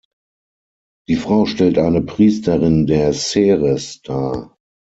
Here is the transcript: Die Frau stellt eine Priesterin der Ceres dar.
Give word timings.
Die 1.09 1.15
Frau 1.15 1.45
stellt 1.45 1.77
eine 1.77 2.01
Priesterin 2.01 2.87
der 2.87 3.11
Ceres 3.13 4.01
dar. 4.01 4.57